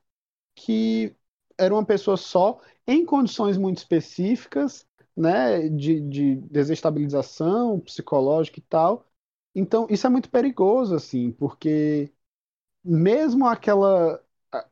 [0.55, 1.16] que
[1.59, 9.07] era uma pessoa só, em condições muito específicas, né, de, de desestabilização psicológica e tal.
[9.55, 12.12] Então, isso é muito perigoso, assim, porque
[12.85, 14.23] mesmo aquela,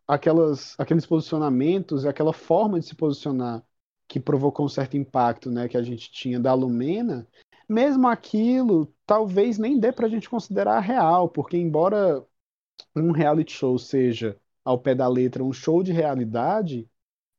[0.06, 3.64] aquelas, aqueles posicionamentos, aquela forma de se posicionar
[4.08, 7.26] que provocou um certo impacto, né, que a gente tinha da Lumena,
[7.68, 12.24] mesmo aquilo talvez nem dê para a gente considerar real, porque embora
[12.94, 16.88] um reality show seja ao pé da letra um show de realidade,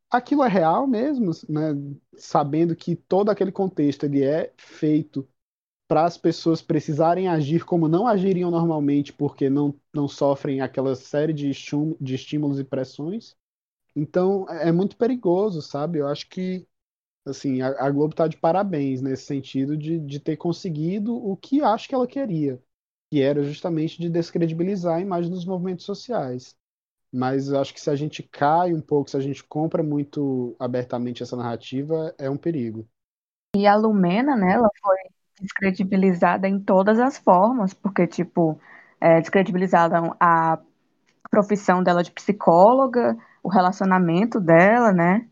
[0.10, 1.75] aquilo é real mesmo, né?
[2.17, 5.28] Sabendo que todo aquele contexto ele é feito
[5.88, 11.34] para as pessoas precisarem agir como não agiriam normalmente, porque não, não sofrem aquela série
[11.34, 11.51] de,
[12.01, 13.36] de estímulos e pressões.
[13.95, 15.99] Então é, é muito perigoso, sabe?
[15.99, 16.67] Eu acho que
[17.25, 21.62] assim a, a Globo está de parabéns nesse sentido de, de ter conseguido o que
[21.62, 22.62] acho que ela queria,
[23.12, 26.55] que era justamente de descredibilizar a imagem dos movimentos sociais.
[27.12, 30.53] Mas eu acho que se a gente cai um pouco, se a gente compra muito
[30.60, 32.86] abertamente essa narrativa, é um perigo.
[33.55, 34.97] E a Lumena, né, ela foi
[35.39, 38.60] descredibilizada em todas as formas, porque, tipo,
[38.99, 40.60] é, descredibilizaram a
[41.29, 45.27] profissão dela de psicóloga, o relacionamento dela, né?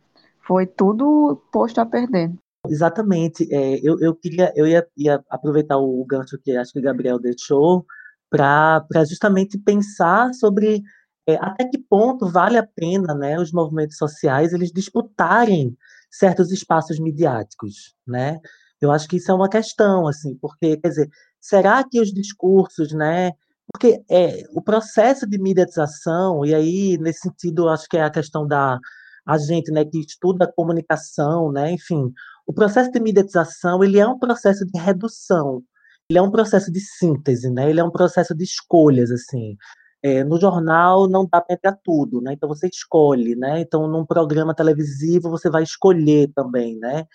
[0.46, 2.32] Foi tudo posto a perder.
[2.68, 3.52] Exatamente.
[3.52, 7.18] É, eu, eu queria, eu ia, ia aproveitar o gancho que acho que o Gabriel
[7.18, 7.84] deixou
[8.30, 10.84] para justamente pensar sobre
[11.28, 15.76] é, até que ponto vale a pena né, os movimentos sociais eles disputarem
[16.12, 18.40] certos espaços midiáticos, né?
[18.80, 22.94] Eu acho que isso é uma questão, assim, porque, quer dizer, será que os discursos,
[22.94, 23.32] né?
[23.72, 28.48] Porque é, o processo de mediatização, e aí, nesse sentido, acho que é a questão
[28.48, 28.80] da
[29.26, 32.12] a gente, né, que estuda comunicação, né, enfim,
[32.46, 35.64] o processo de mediatização, ele é um processo de redução,
[36.10, 39.56] ele é um processo de síntese, né, ele é um processo de escolhas, assim,
[40.04, 42.34] é, no jornal não dá para entrar tudo, né?
[42.34, 43.62] Então você escolhe, né?
[43.62, 47.06] Então num programa televisivo você vai escolher também, né?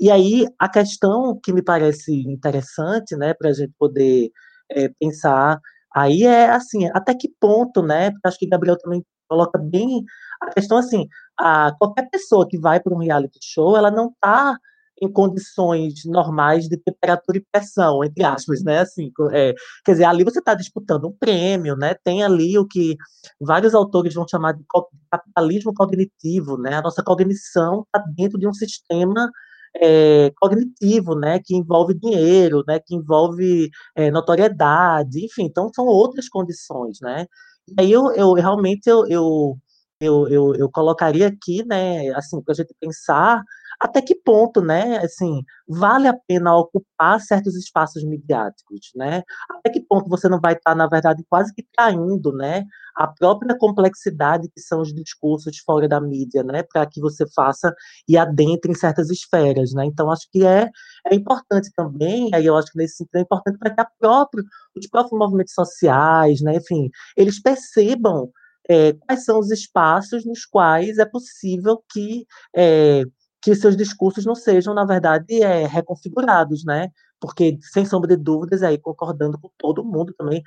[0.00, 4.30] E aí a questão que me parece interessante, né, para a gente poder
[4.70, 5.60] é, pensar,
[5.94, 8.10] aí é assim, até que ponto, né?
[8.10, 10.04] Porque acho que Gabriel também coloca bem
[10.40, 11.06] a questão assim,
[11.38, 14.56] a qualquer pessoa que vai para um reality show, ela não está
[15.00, 18.80] em condições normais de temperatura e pressão, entre aspas, né?
[18.80, 19.52] Assim, é,
[19.84, 21.94] quer dizer, ali você está disputando um prêmio, né?
[22.04, 22.96] Tem ali o que
[23.40, 24.64] vários autores vão chamar de
[25.10, 26.74] capitalismo cognitivo, né?
[26.74, 29.28] A nossa cognição está dentro de um sistema
[29.76, 36.28] é, cognitivo, né, que envolve dinheiro, né, que envolve é, notoriedade, enfim, então são outras
[36.28, 37.26] condições, né.
[37.68, 39.58] E aí eu, eu realmente eu, eu,
[40.00, 43.42] eu, eu, eu colocaria aqui, né, assim, para a gente pensar
[43.82, 49.24] até que ponto, né, assim, vale a pena ocupar certos espaços midiáticos, né?
[49.50, 52.64] Até que ponto você não vai estar, na verdade, quase que traindo, né,
[52.94, 57.74] a própria complexidade que são os discursos fora da mídia, né, para que você faça
[58.08, 59.84] e adentre em certas esferas, né?
[59.84, 60.68] Então acho que é,
[61.10, 64.44] é importante também, aí eu acho que nesse sentido é importante para que a próprio,
[64.76, 68.30] os próprios movimentos sociais, né, enfim, eles percebam
[68.70, 72.24] é, quais são os espaços nos quais é possível que
[72.56, 73.02] é,
[73.42, 76.90] que seus discursos não sejam, na verdade, é, reconfigurados, né?
[77.20, 80.42] Porque, sem sombra de dúvidas, aí concordando com todo mundo também,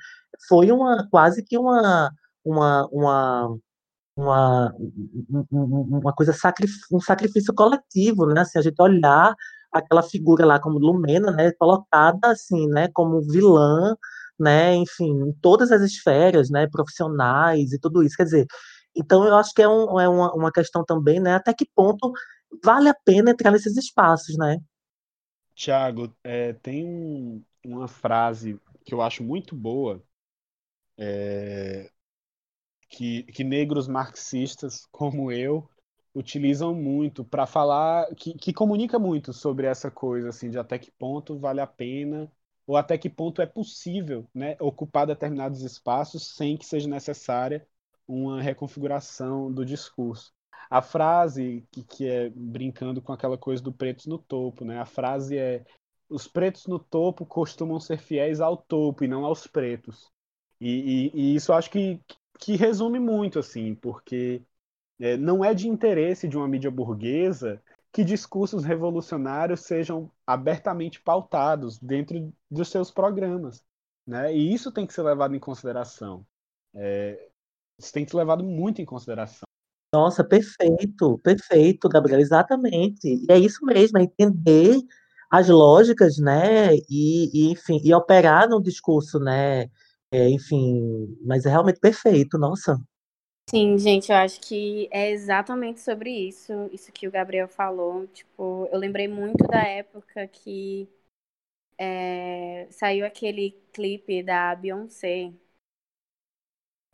[0.48, 2.10] foi uma quase que uma
[2.46, 3.58] uma, uma,
[4.16, 4.74] uma,
[5.50, 6.32] uma coisa,
[6.92, 8.42] um sacrifício coletivo, né?
[8.42, 9.34] Assim, a gente olhar
[9.72, 11.52] aquela figura lá como Lumena, né?
[11.58, 12.88] Colocada assim, né?
[12.94, 13.96] Como vilã,
[14.38, 14.74] né?
[14.76, 16.68] Enfim, em todas as esferas, né?
[16.68, 18.16] Profissionais e tudo isso.
[18.16, 18.46] Quer dizer,
[18.96, 21.34] então eu acho que é, um, é uma, uma questão também, né?
[21.34, 22.12] Até que ponto
[22.64, 24.58] vale a pena entrar nesses espaços, né?
[25.54, 30.02] Tiago, é, tem um, uma frase que eu acho muito boa,
[30.98, 31.90] é,
[32.88, 35.68] que, que negros marxistas como eu
[36.14, 40.90] utilizam muito para falar, que, que comunica muito sobre essa coisa, assim, de até que
[40.90, 42.30] ponto vale a pena
[42.66, 47.66] ou até que ponto é possível né, ocupar determinados espaços sem que seja necessária
[48.08, 50.35] uma reconfiguração do discurso
[50.70, 54.78] a frase que, que é brincando com aquela coisa do pretos no topo, né?
[54.80, 55.64] A frase é
[56.08, 60.10] os pretos no topo costumam ser fiéis ao topo e não aos pretos.
[60.60, 62.00] E, e, e isso acho que,
[62.38, 64.42] que resume muito, assim, porque
[64.98, 71.78] é, não é de interesse de uma mídia burguesa que discursos revolucionários sejam abertamente pautados
[71.78, 73.64] dentro dos seus programas.
[74.06, 74.34] Né?
[74.34, 76.26] E isso tem que ser levado em consideração.
[76.74, 77.30] É,
[77.78, 79.45] isso tem que ser levado muito em consideração.
[79.96, 83.06] Nossa, perfeito, perfeito, Gabriel, exatamente.
[83.06, 84.76] E é isso mesmo, é entender
[85.30, 89.70] as lógicas, né, e, e, enfim, e operar no discurso, né,
[90.12, 92.78] é, enfim, mas é realmente perfeito, nossa.
[93.48, 98.06] Sim, gente, eu acho que é exatamente sobre isso, isso que o Gabriel falou.
[98.08, 100.86] Tipo, eu lembrei muito da época que
[101.78, 105.32] é, saiu aquele clipe da Beyoncé,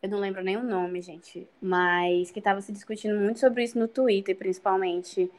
[0.03, 3.79] eu não lembro nem o nome, gente, mas que estava se discutindo muito sobre isso
[3.79, 5.31] no Twitter, principalmente.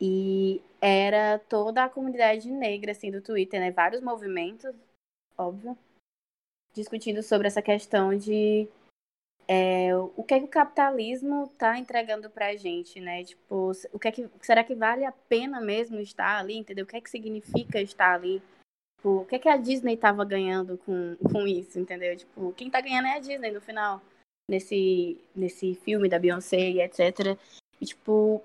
[0.00, 3.72] E era toda a comunidade negra, assim, do Twitter, né?
[3.72, 4.72] Vários movimentos,
[5.36, 5.76] óbvio,
[6.72, 8.68] discutindo sobre essa questão de
[9.48, 13.24] é, o que é que o capitalismo está entregando para a gente, né?
[13.24, 16.84] Tipo, o que é que será que vale a pena mesmo estar ali, entendeu?
[16.84, 18.40] O que é que significa estar ali?
[19.06, 22.16] Tipo, o que, é que a Disney tava ganhando com, com isso, entendeu?
[22.16, 24.02] Tipo, quem tá ganhando é a Disney no final.
[24.50, 27.38] Nesse, nesse filme da Beyoncé e etc.
[27.80, 28.42] E, tipo,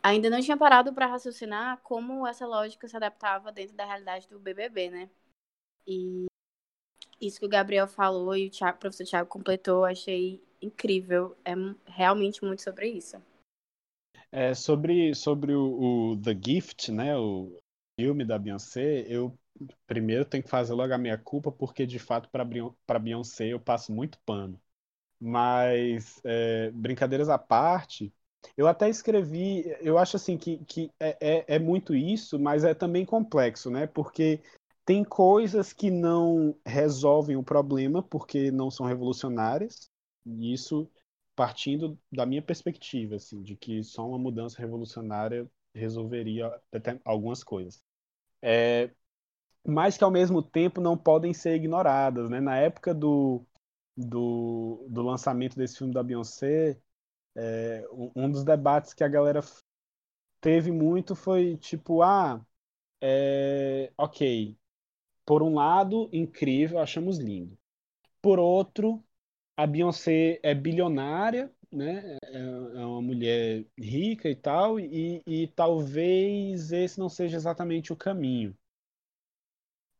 [0.00, 4.38] ainda não tinha parado para raciocinar como essa lógica se adaptava dentro da realidade do
[4.38, 5.10] BBB, né?
[5.84, 6.26] E
[7.20, 11.36] isso que o Gabriel falou e o, Thiago, o professor Thiago completou, achei incrível.
[11.44, 11.54] É
[11.86, 13.20] realmente muito sobre isso.
[14.30, 17.56] É, sobre sobre o, o, The Gift, né, o
[17.98, 19.36] filme da Beyoncé, eu
[19.86, 23.92] primeiro tenho que fazer logo a minha culpa, porque de fato para Beyoncé eu passo
[23.92, 24.60] muito pano.
[25.20, 28.12] Mas, é, brincadeiras à parte,
[28.56, 32.74] eu até escrevi, eu acho assim que, que é, é, é muito isso, mas é
[32.74, 33.86] também complexo, né?
[33.86, 34.42] Porque
[34.84, 39.90] tem coisas que não resolvem o problema porque não são revolucionárias,
[40.26, 40.90] e isso
[41.36, 46.52] partindo da minha perspectiva, assim, de que só uma mudança revolucionária resolveria
[47.04, 47.82] algumas coisas.
[48.42, 48.90] É,
[49.66, 52.28] mas que ao mesmo tempo não podem ser ignoradas.
[52.30, 52.40] Né?
[52.40, 53.44] Na época do,
[53.96, 56.78] do, do lançamento desse filme da Beyoncé,
[57.36, 59.40] é, um dos debates que a galera
[60.40, 62.44] teve muito foi tipo, ah,
[63.00, 64.56] é, ok,
[65.26, 67.56] por um lado, incrível, achamos lindo.
[68.22, 69.04] Por outro,
[69.56, 72.18] a Beyoncé é bilionária, né?
[72.24, 77.96] É, é uma mulher rica e tal, e, e talvez esse não seja exatamente o
[77.96, 78.56] caminho.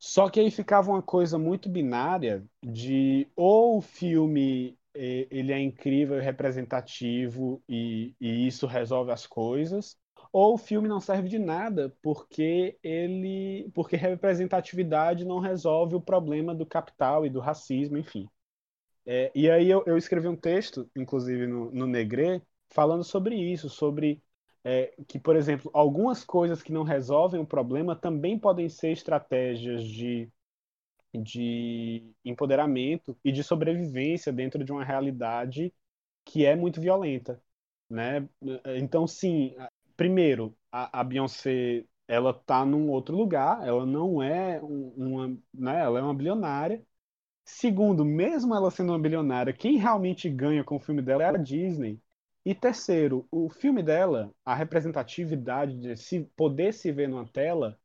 [0.07, 5.59] Só que aí ficava uma coisa muito binária de ou o filme é, ele é
[5.59, 9.97] incrível e representativo e, e isso resolve as coisas,
[10.31, 16.55] ou o filme não serve de nada porque ele porque representatividade não resolve o problema
[16.55, 18.29] do capital e do racismo, enfim.
[19.07, 23.71] É, e aí eu, eu, escrevi um texto, inclusive no, no Negre, falando sobre isso,
[23.71, 24.23] sobre
[24.65, 29.85] é, que, por exemplo, algumas coisas que não resolvem o problema também podem ser estratégias
[29.87, 30.31] de,
[31.15, 35.73] de empoderamento e de sobrevivência dentro de uma realidade
[36.25, 37.43] que é muito violenta,
[37.89, 38.29] né?
[38.79, 39.55] Então, sim,
[39.97, 45.99] primeiro, a, a Beyoncé ela tá num outro lugar, ela não é uma, né, ela
[46.01, 46.85] é uma bilionária.
[47.45, 51.37] Segundo, mesmo ela sendo uma bilionária, quem realmente ganha com o filme dela é a
[51.39, 52.01] Disney.
[52.45, 57.79] E terceiro, o filme dela, a representatividade de se poder se ver numa tela,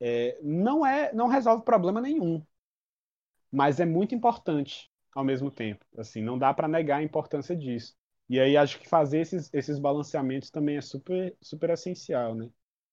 [0.00, 2.44] é, não é, não resolve problema nenhum,
[3.50, 5.84] mas é muito importante ao mesmo tempo.
[5.96, 7.94] Assim, não dá para negar a importância disso.
[8.28, 12.50] E aí acho que fazer esses, esses balanceamentos também é super, super essencial, né?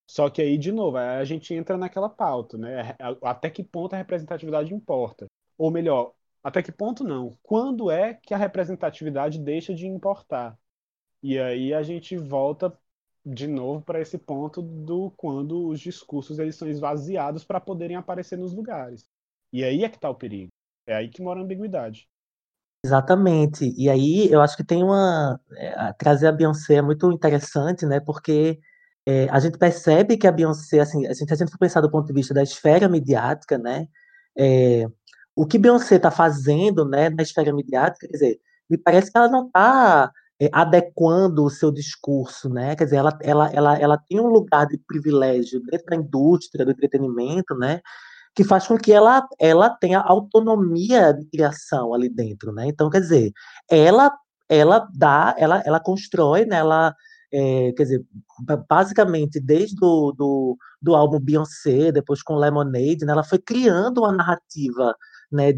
[0.07, 2.95] Só que aí, de novo, a gente entra naquela pauta, né?
[3.23, 5.27] Até que ponto a representatividade importa?
[5.57, 6.13] Ou melhor,
[6.43, 7.37] até que ponto não?
[7.41, 10.57] Quando é que a representatividade deixa de importar?
[11.23, 12.75] E aí a gente volta
[13.25, 18.37] de novo para esse ponto do quando os discursos eles são esvaziados para poderem aparecer
[18.37, 19.05] nos lugares.
[19.53, 20.49] E aí é que está o perigo.
[20.87, 22.07] É aí que mora a ambiguidade.
[22.83, 23.73] Exatamente.
[23.77, 25.39] E aí eu acho que tem uma.
[25.55, 27.99] É, trazer a Beyoncé é muito interessante, né?
[27.99, 28.59] Porque
[29.07, 31.91] é, a gente percebe que a Beyoncé, assim, a gente, a gente for pensar do
[31.91, 33.87] ponto de vista da esfera midiática, né?
[34.35, 34.87] É,
[35.35, 39.29] o que Beyoncé está fazendo, né, na esfera midiática, quer dizer, me parece que ela
[39.29, 40.11] não está
[40.51, 42.75] adequando o seu discurso, né?
[42.75, 46.71] Quer dizer, ela, ela, ela, ela tem um lugar de privilégio dentro da indústria do
[46.71, 47.81] entretenimento, né?
[48.33, 52.65] que faz com que ela, ela tenha autonomia de criação ali dentro, né?
[52.65, 53.33] Então, quer dizer,
[53.69, 54.09] ela
[54.51, 56.57] ela dá, ela, ela constrói, né?
[56.57, 56.93] Ela,
[57.31, 58.05] é, quer dizer,
[58.67, 63.13] basicamente desde do, do, do álbum Beyoncé, depois com Lemonade, né?
[63.13, 64.93] Ela foi criando uma narrativa
[65.31, 65.53] né,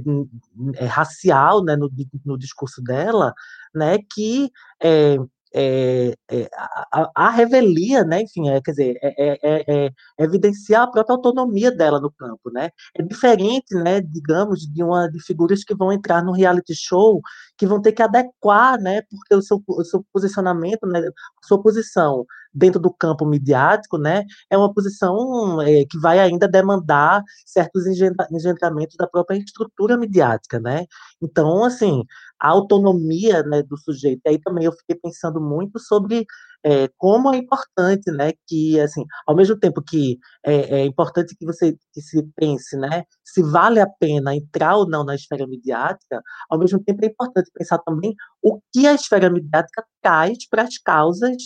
[0.75, 1.89] é, racial né, no,
[2.23, 3.33] no discurso dela,
[3.73, 4.51] né, que
[4.81, 5.17] é,
[5.55, 6.49] é, é,
[6.91, 11.71] a, a, revelia, né, enfim, é, quer dizer, é, é, é, evidenciar a própria autonomia
[11.71, 16.23] dela no campo, né, é diferente, né, digamos, de uma de figuras que vão entrar
[16.23, 17.21] no reality show,
[17.57, 21.01] que vão ter que adequar, né, porque o seu, o seu posicionamento, né,
[21.43, 27.23] sua posição dentro do campo midiático, né, é uma posição é, que vai ainda demandar
[27.45, 30.85] certos engendramentos da própria estrutura midiática, né,
[31.21, 32.03] então, assim,
[32.39, 34.21] a autonomia né, do sujeito.
[34.27, 36.25] Aí também eu fiquei pensando muito sobre
[36.65, 41.45] é, como é importante, né, que assim, ao mesmo tempo que é, é, importante que
[41.45, 46.21] você que se pense, né, se vale a pena entrar ou não na esfera midiática,
[46.49, 50.77] ao mesmo tempo é importante pensar também o que a esfera midiática traz para as
[50.77, 51.37] causas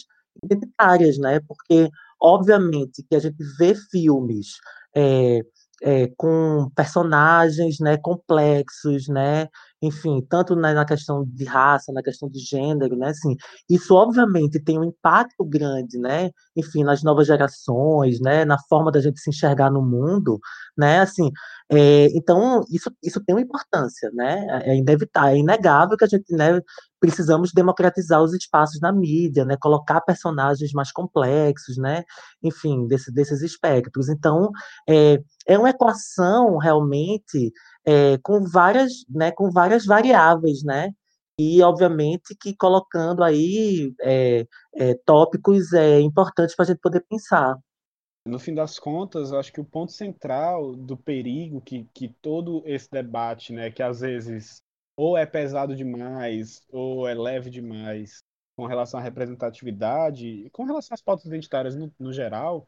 [0.44, 4.54] identitárias, né, porque obviamente que a gente vê filmes
[4.96, 5.42] é,
[5.82, 9.48] é, com personagens né, complexos, né,
[9.82, 13.36] enfim, tanto na, na, questão de raça, na questão de gênero, né, assim,
[13.70, 19.00] isso obviamente tem um impacto grande, né, enfim, nas novas gerações, né, na forma da
[19.00, 20.40] gente se enxergar no mundo,
[20.76, 21.30] né, assim,
[21.72, 26.34] é, então isso, isso tem uma importância, né, é inevitável, é inegável que a gente,
[26.36, 26.60] né,
[27.00, 32.04] precisamos democratizar os espaços na mídia, né, colocar personagens mais complexos, né,
[32.42, 34.52] enfim, desse, desses espectros, então,
[34.88, 37.52] é, é uma equação realmente
[37.86, 40.92] é, com várias, né, com várias variáveis, né?
[41.40, 47.56] E obviamente que colocando aí é, é, tópicos é, importantes para a gente poder pensar.
[48.26, 52.90] No fim das contas, acho que o ponto central do perigo que, que todo esse
[52.92, 54.62] debate, né, que às vezes
[54.98, 58.24] ou é pesado demais ou é leve demais
[58.56, 62.68] com relação à representatividade, com relação às pautas identitárias no, no geral,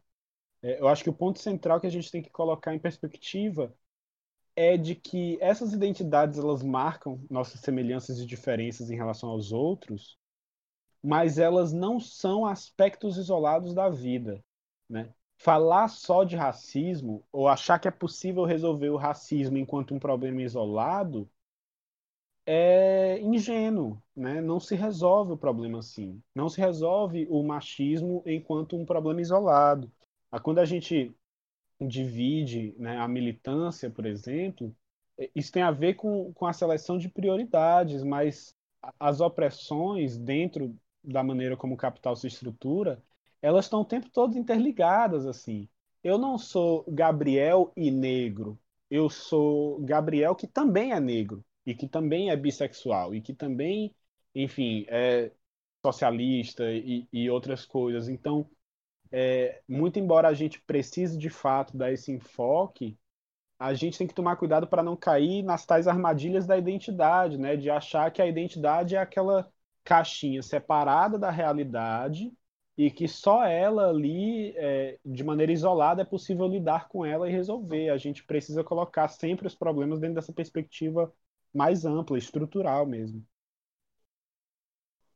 [0.62, 3.74] é, eu acho que o ponto central que a gente tem que colocar em perspectiva
[4.56, 10.18] é de que essas identidades elas marcam nossas semelhanças e diferenças em relação aos outros,
[11.02, 14.44] mas elas não são aspectos isolados da vida,
[14.88, 15.14] né?
[15.38, 20.42] Falar só de racismo ou achar que é possível resolver o racismo enquanto um problema
[20.42, 21.30] isolado
[22.46, 24.42] é ingênuo, né?
[24.42, 26.22] Não se resolve o problema assim.
[26.34, 29.92] Não se resolve o machismo enquanto um problema isolado.
[30.44, 31.14] Quando a gente
[31.82, 34.76] divide né, a militância, por exemplo,
[35.18, 38.56] é, isso tem a ver com, com a seleção de prioridades, mas
[39.00, 43.02] as opressões dentro da maneira como o capital se estrutura,
[43.42, 45.68] elas estão o tempo todo interligadas assim.
[46.04, 48.60] Eu não sou Gabriel e negro,
[48.90, 53.94] eu sou Gabriel que também é negro e que também é bissexual e que também,
[54.34, 55.32] enfim, é
[55.86, 58.10] socialista e, e outras coisas.
[58.10, 58.50] Então,
[59.12, 62.98] é, muito embora a gente precise de fato dar esse enfoque,
[63.60, 67.56] a gente tem que tomar cuidado para não cair nas tais armadilhas da identidade, né?
[67.56, 69.52] De achar que a identidade é aquela
[69.84, 72.34] caixinha separada da realidade
[72.78, 77.32] e que só ela ali, é, de maneira isolada, é possível lidar com ela e
[77.32, 77.90] resolver.
[77.90, 81.14] A gente precisa colocar sempre os problemas dentro dessa perspectiva
[81.54, 83.26] mais ampla, estrutural mesmo.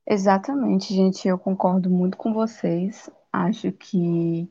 [0.05, 3.09] Exatamente, gente, eu concordo muito com vocês.
[3.31, 4.49] Acho que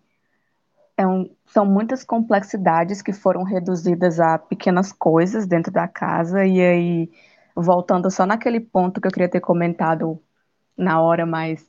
[0.97, 6.61] é um, são muitas complexidades que foram reduzidas a pequenas coisas dentro da casa, e
[6.61, 7.11] aí,
[7.57, 10.21] voltando só naquele ponto que eu queria ter comentado
[10.77, 11.67] na hora, mas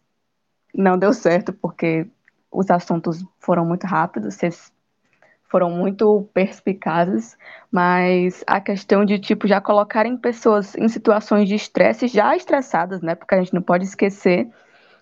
[0.74, 2.10] não deu certo porque
[2.52, 4.72] os assuntos foram muito rápidos, vocês
[5.54, 7.38] foram muito perspicazes,
[7.72, 13.14] mas a questão de tipo já colocarem pessoas em situações de estresse já estressadas, né?
[13.14, 14.50] Porque a gente não pode esquecer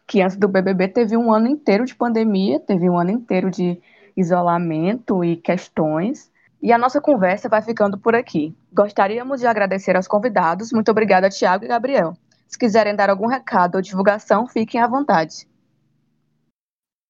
[0.05, 3.79] que antes do BBB teve um ano inteiro de pandemia, teve um ano inteiro de
[4.17, 6.29] isolamento e questões.
[6.61, 8.53] E a nossa conversa vai ficando por aqui.
[8.73, 10.73] Gostaríamos de agradecer aos convidados.
[10.73, 12.13] Muito obrigada, Tiago e Gabriel.
[12.45, 15.47] Se quiserem dar algum recado ou divulgação, fiquem à vontade.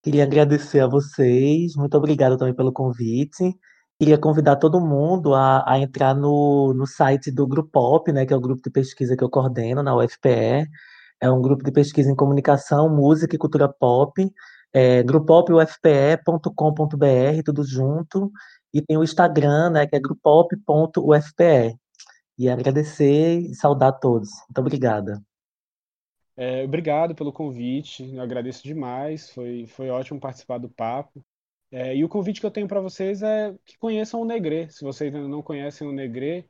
[0.02, 3.56] Queria agradecer a vocês, muito obrigado também pelo convite.
[4.00, 8.36] Queria convidar todo mundo a, a entrar no, no site do Grupop, né, que é
[8.36, 10.66] o grupo de pesquisa que eu coordeno na UFPE.
[11.20, 14.28] É um grupo de pesquisa em comunicação, música e cultura pop.
[14.72, 18.32] É, grupopufpe.com.br, tudo junto.
[18.74, 21.76] E tem o Instagram, né, que é grupop.ufpe.
[22.38, 24.30] E agradecer e saudar todos.
[24.48, 25.22] Muito obrigada.
[26.36, 31.24] É, obrigado pelo convite, eu agradeço demais, foi, foi ótimo participar do papo.
[31.70, 34.68] É, e o convite que eu tenho para vocês é que conheçam o Negre.
[34.70, 36.48] Se vocês ainda não conhecem o Negre,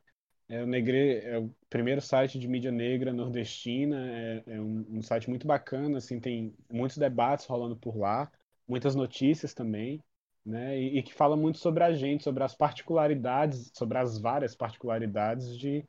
[0.49, 5.01] é, o Negre é o primeiro site de mídia negra nordestina, é, é um, um,
[5.01, 8.31] site muito bacana, assim, tem muitos debates rolando por lá,
[8.67, 10.01] muitas notícias também,
[10.45, 14.55] né, e, e que fala muito sobre a gente, sobre as particularidades, sobre as várias
[14.55, 15.85] particularidades de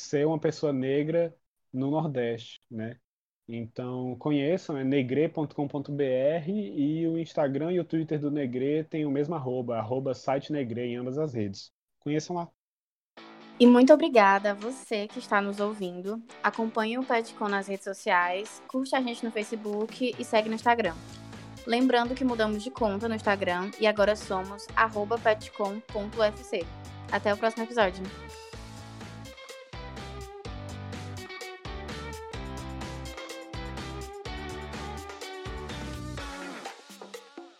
[0.00, 1.34] ser uma pessoa negra
[1.72, 2.96] no Nordeste, né?
[3.48, 9.34] Então conheçam, é negre.com.br e o Instagram e o Twitter do Negre tem o mesmo
[9.34, 11.70] arroba, arroba site Negre em ambas as redes.
[12.00, 12.48] Conheçam lá.
[13.58, 16.22] E muito obrigada a você que está nos ouvindo.
[16.42, 20.94] Acompanhe o Petcom nas redes sociais, curte a gente no Facebook e segue no Instagram.
[21.66, 24.66] Lembrando que mudamos de conta no Instagram e agora somos
[25.22, 26.66] petcom.ufc.
[27.10, 28.02] Até o próximo episódio.